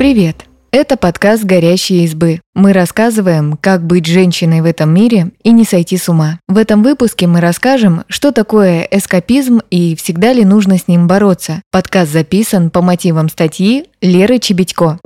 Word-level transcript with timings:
Привет! 0.00 0.46
Это 0.70 0.96
подкаст 0.96 1.44
«Горящие 1.44 2.04
избы». 2.04 2.40
Мы 2.54 2.72
рассказываем, 2.72 3.58
как 3.60 3.86
быть 3.86 4.06
женщиной 4.06 4.62
в 4.62 4.64
этом 4.64 4.94
мире 4.94 5.32
и 5.42 5.52
не 5.52 5.64
сойти 5.64 5.98
с 5.98 6.08
ума. 6.08 6.38
В 6.48 6.56
этом 6.56 6.82
выпуске 6.82 7.26
мы 7.26 7.42
расскажем, 7.42 8.04
что 8.08 8.32
такое 8.32 8.80
эскапизм 8.90 9.60
и 9.70 9.94
всегда 9.94 10.32
ли 10.32 10.42
нужно 10.42 10.78
с 10.78 10.88
ним 10.88 11.06
бороться. 11.06 11.60
Подкаст 11.70 12.12
записан 12.12 12.70
по 12.70 12.80
мотивам 12.80 13.28
статьи 13.28 13.88
Леры 14.00 14.38
Чебедько. 14.38 14.98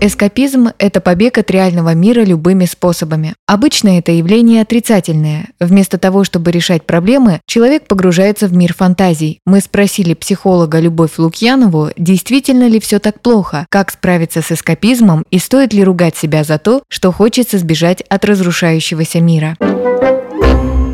Эскапизм– 0.00 0.68
это 0.78 1.00
побег 1.00 1.38
от 1.38 1.50
реального 1.50 1.94
мира 1.94 2.22
любыми 2.24 2.66
способами. 2.66 3.34
Обычно 3.46 3.98
это 3.98 4.12
явление 4.12 4.60
отрицательное. 4.60 5.48
Вместо 5.58 5.96
того, 5.96 6.24
чтобы 6.24 6.50
решать 6.50 6.84
проблемы, 6.84 7.40
человек 7.46 7.86
погружается 7.86 8.46
в 8.46 8.52
мир 8.52 8.74
фантазий. 8.74 9.38
Мы 9.46 9.60
спросили 9.60 10.14
психолога 10.14 10.78
Любовь 10.78 11.18
Лукьянову, 11.18 11.90
действительно 11.96 12.68
ли 12.68 12.80
все 12.80 12.98
так 12.98 13.20
плохо, 13.20 13.66
как 13.70 13.90
справиться 13.90 14.42
с 14.42 14.52
эскапизмом 14.52 15.24
и 15.30 15.38
стоит 15.38 15.72
ли 15.72 15.82
ругать 15.82 16.16
себя 16.16 16.44
за 16.44 16.58
то, 16.58 16.82
что 16.88 17.10
хочется 17.10 17.58
сбежать 17.58 18.02
от 18.02 18.24
разрушающегося 18.24 19.20
мира. 19.20 19.56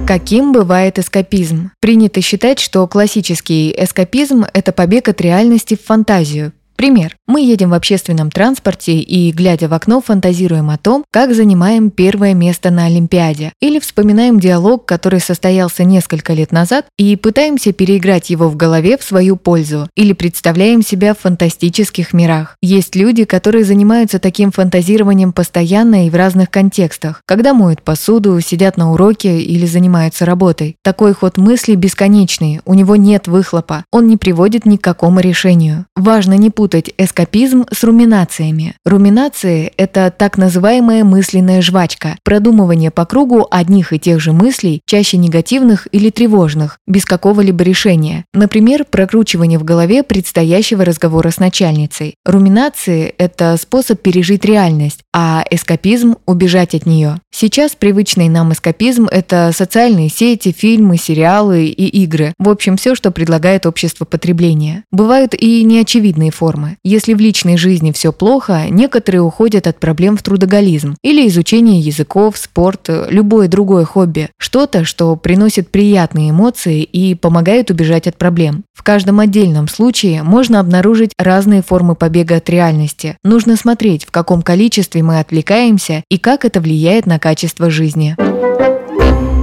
Каким 0.07 0.51
бывает 0.51 0.99
эскапизм? 0.99 1.71
Принято 1.79 2.21
считать, 2.21 2.59
что 2.59 2.85
классический 2.89 3.73
эскапизм– 3.79 4.45
это 4.55 4.73
побег 4.73 5.09
от 5.09 5.21
реальности 5.21 5.77
в 5.77 5.87
фантазию, 5.87 6.53
Пример. 6.81 7.15
Мы 7.27 7.43
едем 7.43 7.71
в 7.71 7.75
общественном 7.75 8.31
транспорте 8.31 9.01
и, 9.01 9.31
глядя 9.33 9.69
в 9.69 9.75
окно, 9.75 10.01
фантазируем 10.01 10.71
о 10.71 10.79
том, 10.79 11.05
как 11.11 11.35
занимаем 11.35 11.91
первое 11.91 12.33
место 12.33 12.71
на 12.71 12.87
Олимпиаде. 12.87 13.53
Или 13.61 13.79
вспоминаем 13.79 14.41
диалог, 14.41 14.87
который 14.87 15.21
состоялся 15.21 15.85
несколько 15.85 16.33
лет 16.33 16.53
назад, 16.53 16.87
и 16.97 17.17
пытаемся 17.17 17.75
переиграть 17.75 18.31
его 18.31 18.49
в 18.49 18.57
голове 18.57 18.97
в 18.97 19.03
свою 19.03 19.37
пользу. 19.37 19.91
Или 19.95 20.15
представляем 20.15 20.81
себя 20.81 21.13
в 21.13 21.19
фантастических 21.19 22.15
мирах. 22.15 22.57
Есть 22.63 22.97
люди, 22.97 23.25
которые 23.25 23.65
занимаются 23.65 24.19
таким 24.19 24.51
фантазированием 24.51 25.35
постоянно 25.35 26.07
и 26.07 26.11
в 26.11 26.15
разных 26.15 26.49
контекстах. 26.51 27.21
Когда 27.27 27.53
моют 27.53 27.83
посуду, 27.83 28.41
сидят 28.41 28.79
на 28.79 28.91
уроке 28.91 29.39
или 29.39 29.67
занимаются 29.67 30.25
работой. 30.25 30.77
Такой 30.83 31.13
ход 31.13 31.37
мысли 31.37 31.75
бесконечный, 31.75 32.63
у 32.65 32.73
него 32.73 32.97
нет 32.97 33.29
выхлопа, 33.29 33.85
он 33.93 34.07
не 34.07 34.17
приводит 34.17 34.65
ни 34.65 34.79
к 34.79 34.83
какому 34.83 35.21
решению. 35.21 35.85
Важно 35.95 36.39
не 36.39 36.49
путать 36.49 36.70
путать 36.71 36.95
эскапизм 36.99 37.65
с 37.73 37.83
руминациями. 37.83 38.77
Руминации– 38.85 39.73
это 39.77 40.15
так 40.17 40.39
называемая 40.39 41.03
мысленная 41.03 41.63
жвачка, 41.63 42.17
продумывание 42.23 42.93
по 42.93 43.05
кругу 43.07 43.49
одних 43.51 43.93
и 43.93 43.99
тех 43.99 44.21
же 44.21 44.33
мыслей, 44.33 44.81
чаще 44.87 45.17
негативных 45.17 45.89
или 45.91 46.11
тревожных, 46.11 46.79
без 46.87 47.05
какого-либо 47.05 47.65
решения. 47.65 48.25
Например, 48.33 48.85
прокручивание 48.89 49.59
в 49.59 49.65
голове 49.65 50.05
предстоящего 50.05 50.85
разговора 50.85 51.31
с 51.31 51.39
начальницей. 51.39 52.15
Руминации– 52.25 53.15
это 53.19 53.57
способ 53.61 54.01
пережить 54.01 54.45
реальность, 54.45 55.01
а 55.13 55.43
эскапизм– 55.51 56.19
убежать 56.27 56.77
от 56.77 56.87
нее. 56.87 57.21
Сейчас 57.33 57.75
привычный 57.75 58.29
нам 58.29 58.53
эскапизм– 58.53 59.09
это 59.11 59.51
социальные 59.53 60.09
сети, 60.09 60.55
фильмы, 60.57 60.99
сериалы 60.99 61.67
и 61.67 61.89
игры. 62.05 62.33
В 62.39 62.49
общем, 62.49 62.77
все, 62.77 62.95
что 62.95 63.11
предлагает 63.11 63.67
общество 63.67 64.05
потребления. 64.05 64.85
Бывают 64.93 65.35
и 65.35 65.65
неочевидные 65.65 66.31
формы 66.31 66.60
формы. 66.61 66.77
Если 66.85 67.15
в 67.15 67.21
личной 67.21 67.57
жизни 67.57 67.93
все 67.93 68.13
плохо, 68.13 68.67
некоторые 68.71 69.23
уходят 69.23 69.67
от 69.67 69.79
проблем 69.79 70.17
в 70.17 70.23
трудоголизм 70.23 70.97
или 71.03 71.27
изучение 71.29 71.81
языков, 71.81 72.37
спорт, 72.37 72.89
любое 73.09 73.49
другое 73.49 73.85
хобби. 73.85 74.29
Что-то, 74.39 74.85
что 74.85 75.17
приносит 75.17 75.71
приятные 75.71 76.31
эмоции 76.31 76.83
и 76.83 77.15
помогает 77.15 77.71
убежать 77.71 78.07
от 78.07 78.17
проблем. 78.17 78.65
В 78.73 78.83
каждом 78.83 79.21
отдельном 79.21 79.69
случае 79.69 80.23
можно 80.23 80.61
обнаружить 80.61 81.13
разные 81.19 81.63
формы 81.63 81.95
побега 81.95 82.37
от 82.37 82.49
реальности. 82.49 83.17
Нужно 83.25 83.57
смотреть, 83.57 84.05
в 84.05 84.11
каком 84.11 84.43
количестве 84.43 85.03
мы 85.03 85.21
отвлекаемся 85.21 86.03
и 86.11 86.19
как 86.19 86.45
это 86.45 86.61
влияет 86.61 87.07
на 87.07 87.19
качество 87.19 87.71
жизни. 87.71 88.17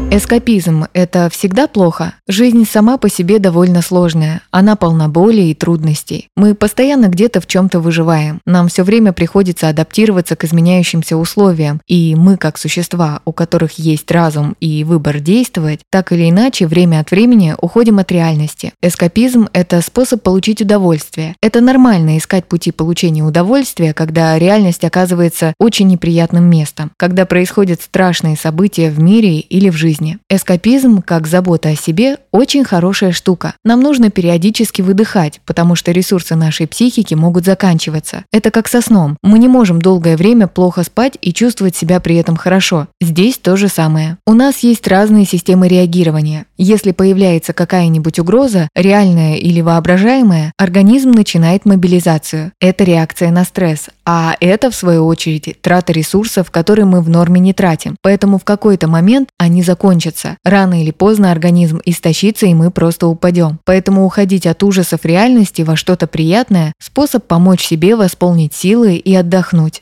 Эскапизм– 0.10 0.86
это 0.94 1.30
всегда 1.30 1.68
плохо? 1.68 2.14
Жизнь 2.30 2.66
сама 2.66 2.98
по 2.98 3.10
себе 3.10 3.40
довольно 3.40 3.82
сложная. 3.82 4.42
Она 4.52 4.78
полна 4.78 5.10
боли 5.10 5.42
и 5.42 5.54
трудностей. 5.54 6.30
Мы 6.38 6.56
постоянно 6.56 7.08
где-то 7.08 7.42
в 7.42 7.46
чем-то 7.46 7.82
выживаем. 7.82 8.40
Нам 8.46 8.70
все 8.70 8.84
время 8.84 9.12
приходится 9.12 9.68
адаптироваться 9.68 10.38
к 10.38 10.46
изменяющимся 10.46 11.18
условиям. 11.18 11.82
И 11.88 12.16
мы, 12.16 12.38
как 12.38 12.58
существа, 12.58 13.20
у 13.26 13.34
которых 13.34 13.80
есть 13.80 14.10
разум 14.10 14.56
и 14.62 14.86
выбор 14.86 15.20
действовать, 15.20 15.82
так 15.92 16.14
или 16.14 16.30
иначе, 16.30 16.68
время 16.68 17.02
от 17.02 17.12
времени 17.12 17.56
уходим 17.60 18.00
от 18.00 18.10
реальности. 18.10 18.72
Эскапизм– 18.82 19.50
это 19.54 19.82
способ 19.82 20.24
получить 20.24 20.62
удовольствие. 20.62 21.36
Это 21.42 21.60
нормально 21.60 22.18
искать 22.18 22.46
пути 22.46 22.72
получения 22.72 23.24
удовольствия, 23.24 23.94
когда 23.94 24.40
реальность 24.40 24.86
оказывается 24.86 25.54
очень 25.60 25.90
неприятным 25.90 26.50
местом, 26.50 26.92
когда 26.96 27.26
происходят 27.26 27.82
страшные 27.82 28.38
события 28.38 28.90
в 28.90 29.00
мире 29.00 29.40
или 29.40 29.70
в 29.70 29.76
жизни 29.76 29.97
жизни. 29.98 30.18
Эскапизм, 30.30 31.02
как 31.02 31.28
забота 31.28 31.70
о 31.70 31.76
себе, 31.76 32.18
очень 32.32 32.64
хорошая 32.64 33.12
штука. 33.12 33.54
Нам 33.64 33.82
нужно 33.82 34.10
периодически 34.10 34.82
выдыхать, 34.82 35.42
потому 35.46 35.76
что 35.76 35.92
ресурсы 35.92 36.36
нашей 36.36 36.68
психики 36.68 37.14
могут 37.14 37.46
заканчиваться. 37.46 38.24
Это 38.32 38.52
как 38.52 38.68
со 38.68 38.82
сном. 38.82 39.18
Мы 39.24 39.40
не 39.40 39.48
можем 39.48 39.82
долгое 39.82 40.18
время 40.18 40.48
плохо 40.48 40.84
спать 40.84 41.18
и 41.22 41.34
чувствовать 41.34 41.76
себя 41.76 42.00
при 42.00 42.16
этом 42.16 42.36
хорошо. 42.36 42.88
Здесь 43.02 43.38
то 43.38 43.56
же 43.58 43.68
самое. 43.68 44.18
У 44.26 44.34
нас 44.34 44.60
есть 44.60 44.88
разные 44.88 45.26
системы 45.26 45.68
реагирования. 45.68 46.46
Если 46.58 46.92
появляется 46.92 47.54
какая-нибудь 47.54 48.20
угроза, 48.20 48.70
реальная 48.76 49.36
или 49.36 49.62
воображаемая, 49.62 50.52
организм 50.58 51.12
начинает 51.12 51.66
мобилизацию. 51.66 52.52
Это 52.60 52.84
реакция 52.84 53.32
на 53.32 53.44
стресс, 53.44 53.90
а 54.10 54.38
это, 54.40 54.72
в 54.72 54.76
свою 54.76 55.06
очередь, 55.06 55.58
трата 55.62 55.92
ресурсов, 55.92 56.50
которые 56.50 56.86
мы 56.86 57.02
в 57.02 57.10
норме 57.10 57.42
не 57.42 57.52
тратим. 57.52 57.98
Поэтому 58.02 58.40
в 58.40 58.46
какой-то 58.46 58.88
момент 58.88 59.28
они 59.38 59.62
закончатся. 59.62 60.38
Рано 60.46 60.82
или 60.82 60.92
поздно 60.92 61.30
организм 61.30 61.82
истощится, 61.84 62.46
и 62.46 62.54
мы 62.54 62.72
просто 62.72 63.08
упадем. 63.08 63.60
Поэтому 63.66 64.06
уходить 64.06 64.48
от 64.48 64.64
ужасов 64.64 65.04
реальности 65.04 65.62
во 65.62 65.76
что-то 65.76 66.08
приятное– 66.08 66.72
способ 66.82 67.26
помочь 67.28 67.68
себе 67.68 67.98
восполнить 67.98 68.54
силы 68.54 68.96
и 68.96 69.14
отдохнуть. 69.14 69.82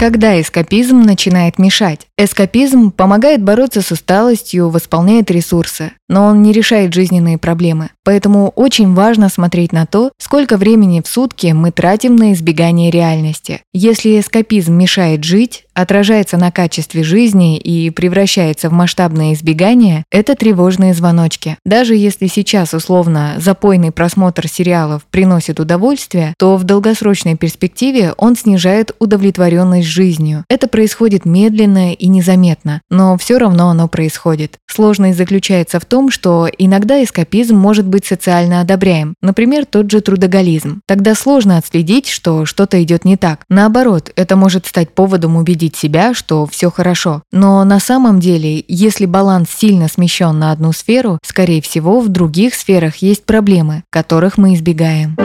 Когда 0.00 0.40
эскапизм 0.40 1.02
начинает 1.02 1.58
мешать? 1.58 2.06
Эскапизм 2.16 2.90
помогает 2.90 3.42
бороться 3.42 3.82
с 3.82 3.92
усталостью, 3.92 4.70
восполняет 4.70 5.30
ресурсы, 5.30 5.92
но 6.10 6.26
он 6.26 6.42
не 6.42 6.52
решает 6.52 6.92
жизненные 6.92 7.38
проблемы. 7.38 7.90
Поэтому 8.04 8.48
очень 8.56 8.92
важно 8.94 9.28
смотреть 9.28 9.72
на 9.72 9.86
то, 9.86 10.10
сколько 10.18 10.56
времени 10.56 11.00
в 11.00 11.08
сутки 11.08 11.52
мы 11.52 11.70
тратим 11.70 12.16
на 12.16 12.32
избегание 12.32 12.90
реальности. 12.90 13.62
Если 13.72 14.18
эскапизм 14.18 14.74
мешает 14.74 15.22
жить, 15.22 15.66
отражается 15.72 16.36
на 16.36 16.50
качестве 16.50 17.04
жизни 17.04 17.58
и 17.58 17.90
превращается 17.90 18.68
в 18.68 18.72
масштабное 18.72 19.34
избегание, 19.34 20.04
это 20.10 20.34
тревожные 20.34 20.94
звоночки. 20.94 21.56
Даже 21.64 21.94
если 21.94 22.26
сейчас 22.26 22.74
условно 22.74 23.34
запойный 23.38 23.92
просмотр 23.92 24.48
сериалов 24.48 25.04
приносит 25.10 25.60
удовольствие, 25.60 26.34
то 26.38 26.56
в 26.56 26.64
долгосрочной 26.64 27.36
перспективе 27.36 28.14
он 28.16 28.34
снижает 28.34 28.92
удовлетворенность 28.98 29.86
жизнью. 29.86 30.44
Это 30.48 30.66
происходит 30.66 31.24
медленно 31.24 31.92
и 31.94 32.08
незаметно, 32.08 32.82
но 32.90 33.16
все 33.16 33.38
равно 33.38 33.68
оно 33.68 33.86
происходит. 33.86 34.56
Сложность 34.66 35.16
заключается 35.16 35.78
в 35.78 35.84
том, 35.84 35.99
что 36.08 36.48
иногда 36.56 37.02
эскапизм 37.02 37.56
может 37.56 37.86
быть 37.86 38.06
социально 38.06 38.60
одобряем, 38.60 39.14
например, 39.20 39.66
тот 39.66 39.90
же 39.90 40.00
трудоголизм. 40.00 40.80
Тогда 40.86 41.14
сложно 41.14 41.58
отследить, 41.58 42.08
что 42.08 42.46
что-то 42.46 42.82
идет 42.82 43.04
не 43.04 43.16
так. 43.16 43.40
Наоборот, 43.48 44.12
это 44.16 44.36
может 44.36 44.66
стать 44.66 44.94
поводом 44.94 45.36
убедить 45.36 45.76
себя, 45.76 46.14
что 46.14 46.46
все 46.46 46.70
хорошо. 46.70 47.22
Но 47.32 47.62
на 47.64 47.80
самом 47.80 48.20
деле, 48.20 48.64
если 48.68 49.04
баланс 49.04 49.50
сильно 49.50 49.88
смещен 49.88 50.38
на 50.38 50.52
одну 50.52 50.72
сферу, 50.72 51.18
скорее 51.22 51.60
всего, 51.60 52.00
в 52.00 52.08
других 52.08 52.54
сферах 52.54 52.96
есть 52.96 53.24
проблемы, 53.24 53.82
которых 53.90 54.38
мы 54.38 54.54
избегаем. 54.54 55.16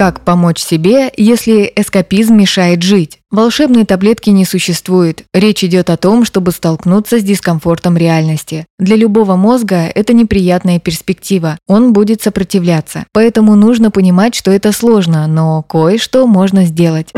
Как 0.00 0.22
помочь 0.22 0.60
себе, 0.60 1.12
если 1.18 1.70
эскапизм 1.76 2.34
мешает 2.34 2.80
жить? 2.80 3.18
Волшебной 3.30 3.84
таблетки 3.84 4.30
не 4.30 4.46
существует. 4.46 5.24
Речь 5.34 5.62
идет 5.62 5.90
о 5.90 5.98
том, 5.98 6.24
чтобы 6.24 6.52
столкнуться 6.52 7.18
с 7.18 7.22
дискомфортом 7.22 7.98
реальности. 7.98 8.64
Для 8.78 8.96
любого 8.96 9.36
мозга 9.36 9.92
это 9.94 10.14
неприятная 10.14 10.78
перспектива. 10.78 11.58
Он 11.68 11.92
будет 11.92 12.22
сопротивляться. 12.22 13.04
Поэтому 13.12 13.56
нужно 13.56 13.90
понимать, 13.90 14.34
что 14.34 14.50
это 14.50 14.72
сложно, 14.72 15.26
но 15.26 15.62
кое-что 15.64 16.26
можно 16.26 16.64
сделать. 16.64 17.08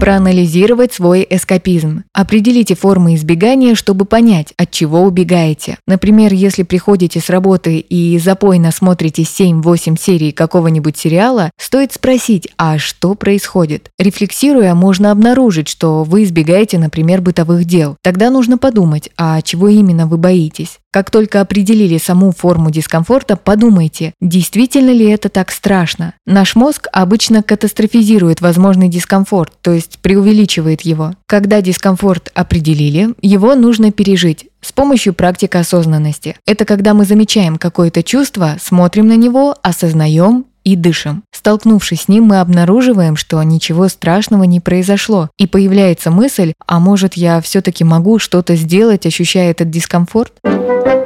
Проанализировать 0.00 0.92
свой 0.92 1.26
эскапизм. 1.28 2.04
Определите 2.14 2.76
формы 2.76 3.16
избегания, 3.16 3.74
чтобы 3.74 4.04
понять, 4.04 4.54
от 4.56 4.70
чего 4.70 5.02
убегаете. 5.02 5.78
Например, 5.88 6.32
если 6.32 6.62
приходите 6.62 7.18
с 7.18 7.28
работы 7.28 7.78
и 7.78 8.16
запойно 8.18 8.70
смотрите 8.70 9.22
7-8 9.22 9.98
серий 10.00 10.30
какого-нибудь 10.30 10.96
сериала, 10.96 11.50
стоит 11.58 11.92
спросить, 11.92 12.48
а 12.56 12.78
что 12.78 13.16
происходит? 13.16 13.90
Рефлексируя, 13.98 14.74
можно 14.74 15.10
обнаружить, 15.10 15.68
что 15.68 16.04
вы 16.04 16.22
избегаете, 16.22 16.78
например, 16.78 17.20
бытовых 17.20 17.64
дел. 17.64 17.96
Тогда 18.00 18.30
нужно 18.30 18.56
подумать, 18.56 19.10
а 19.16 19.42
чего 19.42 19.66
именно 19.66 20.06
вы 20.06 20.16
боитесь. 20.16 20.78
Как 20.90 21.10
только 21.10 21.40
определили 21.42 21.98
саму 21.98 22.32
форму 22.32 22.70
дискомфорта, 22.70 23.36
подумайте, 23.36 24.14
действительно 24.20 24.90
ли 24.90 25.06
это 25.06 25.28
так 25.28 25.50
страшно. 25.50 26.14
Наш 26.26 26.56
мозг 26.56 26.86
обычно 26.92 27.42
катастрофизирует 27.42 28.40
возможный 28.40 28.88
дискомфорт, 28.88 29.52
то 29.60 29.72
есть 29.72 29.98
преувеличивает 29.98 30.80
его. 30.82 31.12
Когда 31.26 31.60
дискомфорт 31.60 32.30
определили, 32.34 33.14
его 33.20 33.54
нужно 33.54 33.92
пережить 33.92 34.48
с 34.62 34.72
помощью 34.72 35.12
практики 35.12 35.56
осознанности. 35.56 36.36
Это 36.46 36.64
когда 36.64 36.94
мы 36.94 37.04
замечаем 37.04 37.58
какое-то 37.58 38.02
чувство, 38.02 38.56
смотрим 38.60 39.08
на 39.08 39.16
него, 39.16 39.54
осознаем 39.62 40.46
и 40.64 40.74
дышим. 40.74 41.22
Столкнувшись 41.32 42.02
с 42.02 42.08
ним, 42.08 42.24
мы 42.24 42.40
обнаруживаем, 42.40 43.16
что 43.16 43.42
ничего 43.42 43.88
страшного 43.88 44.44
не 44.44 44.60
произошло, 44.60 45.30
и 45.38 45.46
появляется 45.46 46.10
мысль, 46.10 46.52
а 46.66 46.78
может 46.80 47.14
я 47.14 47.40
все-таки 47.40 47.84
могу 47.84 48.18
что-то 48.18 48.56
сделать, 48.56 49.06
ощущая 49.06 49.50
этот 49.50 49.70
дискомфорт? 49.70 50.32
Thank 50.68 50.86
you. 50.86 50.97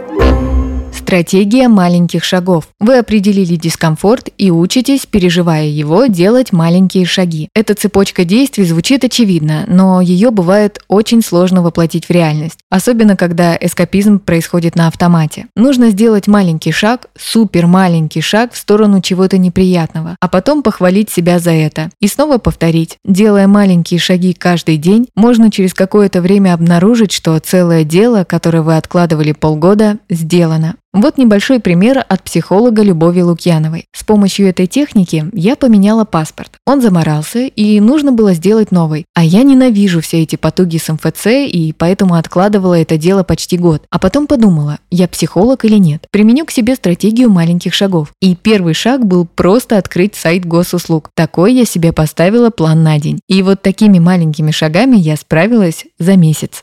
Стратегия 1.13 1.69
маленьких 1.69 2.25
шагов. 2.25 2.69
Вы 2.81 2.97
определили 2.97 3.57
дискомфорт 3.57 4.31
и 4.39 4.51
учитесь, 4.51 5.05
переживая 5.05 5.67
его, 5.67 6.07
делать 6.07 6.55
маленькие 6.55 7.05
шаги. 7.05 7.51
Эта 7.55 7.75
цепочка 7.75 8.25
действий 8.25 8.65
звучит 8.65 9.05
очевидно, 9.05 9.65
но 9.67 10.01
ее 10.01 10.31
бывает 10.31 10.83
очень 10.89 11.21
сложно 11.23 11.61
воплотить 11.61 12.07
в 12.07 12.11
реальность, 12.11 12.61
особенно 12.71 13.15
когда 13.15 13.55
эскапизм 13.61 14.21
происходит 14.21 14.75
на 14.75 14.87
автомате. 14.87 15.49
Нужно 15.55 15.91
сделать 15.91 16.29
маленький 16.29 16.73
шаг, 16.73 17.09
супер 17.15 17.67
маленький 17.67 18.23
шаг 18.23 18.55
в 18.55 18.57
сторону 18.57 19.03
чего-то 19.03 19.37
неприятного, 19.37 20.17
а 20.19 20.29
потом 20.29 20.63
похвалить 20.63 21.11
себя 21.11 21.39
за 21.39 21.51
это. 21.51 21.91
И 22.01 22.09
снова 22.09 22.39
повторить. 22.39 22.97
Делая 23.05 23.49
маленькие 23.49 24.01
шаги 24.01 24.33
каждый 24.33 24.79
день, 24.79 25.09
можно 25.15 25.51
через 25.51 25.75
какое-то 25.75 26.23
время 26.23 26.55
обнаружить, 26.55 27.13
что 27.13 27.39
целое 27.39 27.85
дело, 27.85 28.25
которое 28.25 28.63
вы 28.63 28.79
откладывали 28.79 29.33
полгода, 29.33 29.99
сделано. 30.09 30.77
Вот 30.95 31.17
небольшой 31.17 31.59
пример 31.59 32.05
от 32.07 32.23
психолога 32.23 32.83
Любови 32.83 33.23
Лукьяновой. 33.23 33.87
С 33.97 34.05
помощью 34.05 34.47
этой 34.47 34.67
техники 34.67 35.25
я 35.33 35.57
поменяла 35.57 36.05
паспорт. 36.05 36.53
Он 36.67 36.83
заморался, 36.83 37.47
и 37.47 37.81
нужно 37.81 38.13
было 38.13 38.35
сделать 38.35 38.73
новый. 38.73 39.07
А 39.15 39.25
я 39.25 39.43
ненавижу 39.43 40.03
все 40.03 40.23
эти 40.23 40.37
потуги 40.37 40.77
с 40.77 40.93
МФЦ, 40.93 41.27
и 41.49 41.75
поэтому 41.77 42.17
откладывала 42.17 42.75
это 42.75 42.99
дело 42.99 43.23
почти 43.23 43.57
год. 43.57 43.85
А 43.91 43.99
потом 43.99 44.27
подумала, 44.27 44.81
я 44.91 45.09
психолог 45.09 45.65
или 45.65 45.79
нет. 45.79 46.07
Применю 46.11 46.45
к 46.45 46.51
себе 46.51 46.75
стратегию 46.75 47.31
маленьких 47.31 47.73
шагов. 47.73 48.13
И 48.21 48.37
первый 48.37 48.75
шаг 48.75 49.07
был 49.07 49.25
просто 49.25 49.79
открыть 49.79 50.15
сайт 50.15 50.45
госуслуг. 50.45 51.09
Такой 51.17 51.55
я 51.55 51.65
себе 51.65 51.95
поставила 51.95 52.51
план 52.51 52.83
на 52.83 52.99
день. 52.99 53.19
И 53.29 53.43
вот 53.43 53.63
такими 53.63 53.99
маленькими 53.99 54.51
шагами 54.51 54.97
я 54.97 55.17
справилась 55.17 55.87
за 55.99 56.17
месяц. 56.19 56.63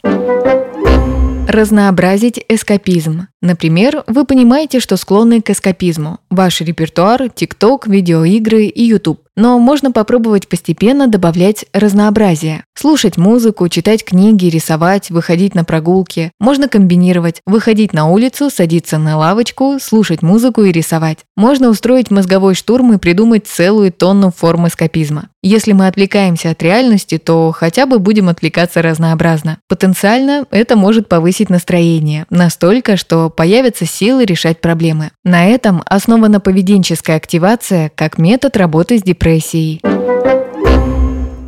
Разнообразить 1.50 2.46
эскапизм. 2.48 3.25
Например, 3.42 4.04
вы 4.06 4.24
понимаете, 4.24 4.80
что 4.80 4.98
склонны 4.98 5.42
к 5.42 5.50
эскапизму. 5.50 6.19
Ваш 6.30 6.62
репертуар– 6.62 7.28
ТикТок, 7.36 7.88
видеоигры 7.88 8.66
и 8.66 8.84
YouTube. 8.84 9.22
Но 9.39 9.57
можно 9.57 9.94
попробовать 9.94 10.50
постепенно 10.50 11.07
добавлять 11.07 11.63
разнообразие. 11.71 12.65
Слушать 12.75 13.15
музыку, 13.15 13.69
читать 13.69 14.03
книги, 14.03 14.47
рисовать, 14.47 15.09
выходить 15.12 15.56
на 15.56 15.63
прогулки. 15.63 16.33
Можно 16.41 16.68
комбинировать. 16.68 17.41
Выходить 17.45 17.94
на 17.94 18.09
улицу, 18.09 18.50
садиться 18.50 18.97
на 18.97 19.18
лавочку, 19.18 19.77
слушать 19.80 20.21
музыку 20.21 20.63
и 20.63 20.74
рисовать. 20.74 21.19
Можно 21.38 21.69
устроить 21.69 22.12
мозговой 22.12 22.53
штурм 22.53 22.91
и 22.91 22.97
придумать 22.97 23.47
целую 23.47 23.94
тонну 23.94 24.30
форм 24.30 24.68
эскапизма. 24.68 25.30
Если 25.41 25.71
мы 25.71 25.88
отвлекаемся 25.88 26.50
от 26.50 26.62
реальности, 26.62 27.18
то 27.18 27.53
хотя 27.53 27.86
бы 27.86 28.00
будем 28.00 28.27
отвлекаться 28.27 28.81
разнообразно. 28.81 29.59
Потенциально 29.69 30.45
это 30.51 30.75
может 30.75 31.07
повысить 31.07 31.50
настроение. 31.50 32.25
Настолько, 32.30 32.97
что 32.97 33.30
появятся 33.30 33.86
силы 33.86 34.25
решать 34.25 34.59
проблемы. 34.59 35.12
На 35.24 35.47
этом 35.47 35.81
основана 35.86 36.41
поведенческая 36.41 37.15
активация 37.15 37.89
как 37.95 38.18
метод 38.18 38.57
работы 38.57 38.97
с 38.97 39.01
депрессией 39.01 39.29
депрессией. 39.30 39.81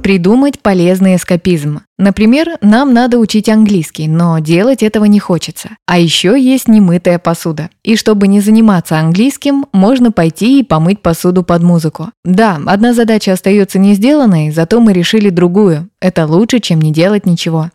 Придумать 0.04 0.60
полезный 0.60 1.16
эскапизм. 1.16 1.82
Например, 1.98 2.58
нам 2.62 2.92
надо 2.94 3.20
учить 3.20 3.48
английский, 3.50 4.08
но 4.08 4.40
делать 4.40 4.82
этого 4.82 5.06
не 5.06 5.20
хочется. 5.20 5.70
А 5.86 6.00
еще 6.00 6.40
есть 6.40 6.68
немытая 6.68 7.20
посуда. 7.20 7.70
И 7.84 7.96
чтобы 7.96 8.28
не 8.28 8.42
заниматься 8.42 8.98
английским, 8.98 9.68
можно 9.72 10.12
пойти 10.12 10.60
и 10.60 10.64
помыть 10.64 11.02
посуду 11.02 11.44
под 11.44 11.62
музыку. 11.62 12.10
Да, 12.26 12.60
одна 12.66 12.94
задача 12.94 13.34
остается 13.34 13.78
не 13.78 13.94
сделанной, 13.94 14.50
зато 14.50 14.82
мы 14.82 14.92
решили 14.92 15.30
другую. 15.30 15.90
Это 16.02 16.26
лучше, 16.26 16.60
чем 16.60 16.82
не 16.82 16.92
делать 16.92 17.28
ничего. 17.28 17.70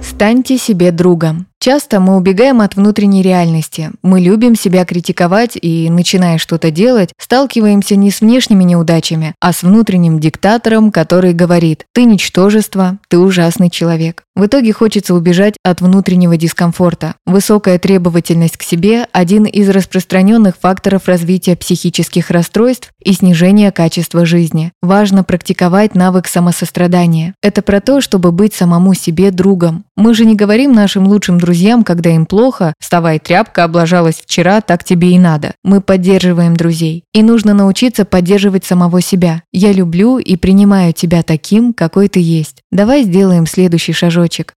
Станьте 0.00 0.58
себе 0.58 0.92
другом. 0.92 1.47
Часто 1.68 2.00
мы 2.00 2.16
убегаем 2.16 2.62
от 2.62 2.76
внутренней 2.76 3.20
реальности. 3.20 3.90
Мы 4.02 4.22
любим 4.22 4.56
себя 4.56 4.86
критиковать 4.86 5.58
и, 5.60 5.90
начиная 5.90 6.38
что-то 6.38 6.70
делать, 6.70 7.10
сталкиваемся 7.20 7.94
не 7.94 8.10
с 8.10 8.22
внешними 8.22 8.64
неудачами, 8.64 9.34
а 9.38 9.52
с 9.52 9.62
внутренним 9.62 10.18
диктатором, 10.18 10.90
который 10.90 11.34
говорит 11.34 11.84
«ты 11.92 12.04
ничтожество, 12.04 12.96
ты 13.08 13.18
ужасный 13.18 13.68
человек». 13.68 14.22
В 14.34 14.46
итоге 14.46 14.72
хочется 14.72 15.14
убежать 15.14 15.56
от 15.62 15.82
внутреннего 15.82 16.36
дискомфорта. 16.38 17.16
Высокая 17.26 17.78
требовательность 17.78 18.56
к 18.56 18.62
себе– 18.62 19.06
один 19.12 19.44
из 19.44 19.68
распространенных 19.68 20.56
факторов 20.56 21.06
развития 21.06 21.56
психических 21.56 22.30
расстройств 22.30 22.92
и 23.02 23.12
снижения 23.12 23.72
качества 23.72 24.24
жизни. 24.24 24.72
Важно 24.80 25.24
практиковать 25.24 25.96
навык 25.96 26.28
самосострадания. 26.28 27.34
Это 27.42 27.62
про 27.62 27.80
то, 27.80 28.00
чтобы 28.00 28.30
быть 28.30 28.54
самому 28.54 28.94
себе 28.94 29.32
другом. 29.32 29.84
Мы 29.96 30.14
же 30.14 30.24
не 30.24 30.36
говорим 30.36 30.72
нашим 30.72 31.08
лучшим 31.08 31.38
друзьям, 31.38 31.57
когда 31.84 32.10
им 32.10 32.26
плохо, 32.26 32.74
вставай, 32.80 33.18
тряпка 33.18 33.64
облажалась 33.64 34.16
вчера, 34.16 34.60
так 34.60 34.84
тебе 34.84 35.12
и 35.12 35.18
надо. 35.18 35.54
Мы 35.64 35.80
поддерживаем 35.80 36.56
друзей. 36.56 37.04
И 37.12 37.22
нужно 37.22 37.54
научиться 37.54 38.04
поддерживать 38.04 38.64
самого 38.64 39.00
себя. 39.00 39.42
Я 39.52 39.72
люблю 39.72 40.18
и 40.18 40.36
принимаю 40.36 40.92
тебя 40.92 41.22
таким, 41.22 41.72
какой 41.72 42.08
ты 42.08 42.20
есть. 42.20 42.62
Давай 42.70 43.02
сделаем 43.02 43.46
следующий 43.46 43.92
шажочек. 43.92 44.52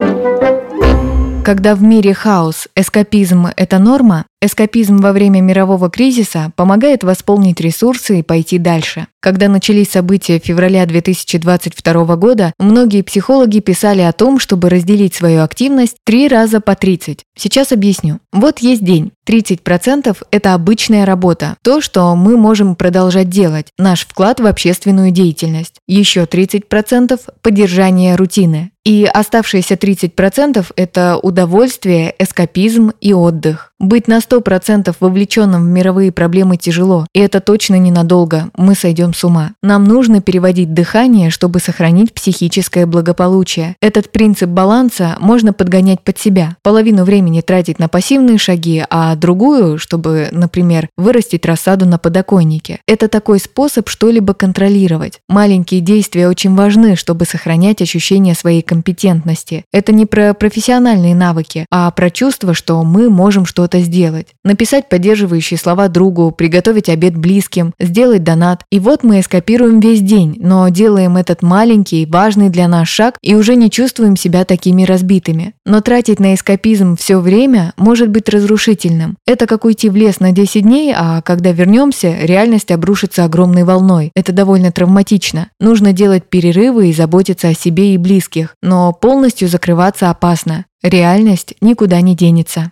Когда 1.44 1.74
в 1.74 1.82
мире 1.82 2.14
хаос, 2.14 2.68
эскапизм– 2.76 3.48
это 3.58 3.80
норма, 3.80 4.26
эскапизм 4.42 4.98
во 4.98 5.12
время 5.14 5.40
мирового 5.40 5.90
кризиса 5.90 6.52
помогает 6.56 7.04
восполнить 7.04 7.62
ресурсы 7.62 8.20
и 8.20 8.24
пойти 8.24 8.58
дальше. 8.58 9.08
Когда 9.22 9.48
начались 9.48 9.92
события 9.92 10.40
февраля 10.40 10.84
2022 10.88 12.16
года, 12.16 12.54
многие 12.58 13.04
психологи 13.04 13.60
писали 13.60 14.02
о 14.02 14.14
том, 14.14 14.40
чтобы 14.40 14.70
разделить 14.70 15.14
свою 15.14 15.44
активность 15.44 15.98
три 16.04 16.28
раза 16.28 16.60
по 16.60 16.76
30. 16.76 17.24
Сейчас 17.38 17.72
объясню. 17.72 18.20
Вот 18.34 18.60
есть 18.60 18.84
день. 18.84 19.12
30%– 19.28 20.18
это 20.32 20.54
обычная 20.56 21.06
работа, 21.06 21.56
то, 21.64 21.80
что 21.80 22.16
мы 22.16 22.38
можем 22.38 22.76
продолжать 22.76 23.30
делать, 23.30 23.68
наш 23.78 24.06
вклад 24.06 24.40
в 24.40 24.48
общественную 24.48 25.12
деятельность. 25.12 25.76
Еще 25.88 26.24
30%– 26.24 27.20
поддержание 27.44 28.16
рутины. 28.16 28.72
И 28.84 29.06
оставшиеся 29.06 29.76
30%– 29.76 30.66
это 30.76 31.18
удовольствие, 31.18 32.16
эскапизм 32.18 32.92
и 33.00 33.14
отдых. 33.14 33.71
Быть 33.82 34.08
на 34.08 34.20
100% 34.20 34.96
вовлеченным 35.00 35.66
в 35.66 35.68
мировые 35.68 36.12
проблемы 36.12 36.56
тяжело, 36.56 37.08
и 37.16 37.20
это 37.20 37.40
точно 37.40 37.80
ненадолго, 37.80 38.52
мы 38.56 38.76
сойдем 38.76 39.12
с 39.12 39.24
ума. 39.24 39.54
Нам 39.64 39.86
нужно 39.86 40.22
переводить 40.22 40.76
дыхание, 40.76 41.32
чтобы 41.32 41.60
сохранить 41.60 42.14
психическое 42.14 42.86
благополучие. 42.86 43.76
Этот 43.82 44.12
принцип 44.12 44.50
баланса 44.50 45.18
можно 45.20 45.52
подгонять 45.52 46.02
под 46.02 46.20
себя. 46.20 46.58
Половину 46.62 47.06
времени 47.06 47.42
тратить 47.42 47.80
на 47.80 47.88
пассивные 47.88 48.38
шаги, 48.38 48.86
а 48.88 49.16
другую, 49.16 49.80
чтобы, 49.80 50.30
например, 50.32 50.88
вырастить 50.96 51.48
рассаду 51.48 51.88
на 51.88 51.98
подоконнике. 51.98 52.82
Это 52.86 53.08
такой 53.08 53.40
способ 53.40 53.90
что-либо 53.90 54.36
контролировать. 54.36 55.22
Маленькие 55.28 55.82
действия 55.82 56.28
очень 56.28 56.54
важны, 56.54 56.96
чтобы 56.96 57.26
сохранять 57.26 57.82
ощущение 57.82 58.36
своей 58.36 58.62
компетентности. 58.62 59.66
Это 59.74 59.92
не 59.92 60.06
про 60.06 60.36
профессиональные 60.36 61.16
навыки, 61.16 61.66
а 61.72 61.90
про 61.90 62.12
чувство, 62.12 62.54
что 62.54 62.84
мы 62.84 63.10
можем 63.10 63.48
что-то 63.48 63.71
сделать. 63.80 64.28
Написать 64.44 64.90
поддерживающие 64.90 65.58
слова 65.58 65.88
другу, 65.88 66.32
приготовить 66.32 66.90
обед 66.90 67.16
близким, 67.16 67.74
сделать 67.80 68.24
донат. 68.24 68.64
И 68.72 68.80
вот 68.80 69.04
мы 69.04 69.20
эскапируем 69.20 69.80
весь 69.80 70.02
день, 70.02 70.38
но 70.40 70.68
делаем 70.70 71.18
этот 71.18 71.42
маленький, 71.42 72.06
важный 72.06 72.50
для 72.50 72.68
нас 72.68 72.88
шаг 72.88 73.18
и 73.22 73.36
уже 73.36 73.56
не 73.56 73.70
чувствуем 73.70 74.16
себя 74.16 74.46
такими 74.46 74.84
разбитыми. 74.84 75.54
Но 75.66 75.82
тратить 75.82 76.20
на 76.20 76.34
эскапизм 76.34 76.96
все 76.96 77.20
время 77.20 77.74
может 77.78 78.10
быть 78.10 78.30
разрушительным. 78.30 79.18
Это 79.26 79.48
как 79.48 79.66
уйти 79.66 79.90
в 79.90 79.96
лес 79.96 80.20
на 80.20 80.32
10 80.32 80.64
дней, 80.64 80.94
а 80.96 81.22
когда 81.22 81.52
вернемся, 81.52 82.16
реальность 82.22 82.72
обрушится 82.72 83.26
огромной 83.26 83.64
волной. 83.64 84.12
Это 84.16 84.32
довольно 84.32 84.72
травматично. 84.72 85.50
Нужно 85.60 85.94
делать 85.94 86.24
перерывы 86.26 86.90
и 86.90 86.94
заботиться 86.94 87.50
о 87.50 87.54
себе 87.54 87.94
и 87.94 87.98
близких 87.98 88.56
но 88.62 88.94
полностью 88.94 89.48
закрываться 89.48 90.10
опасно. 90.10 90.66
Реальность 90.84 91.56
никуда 91.62 92.02
не 92.02 92.16
денется. 92.16 92.72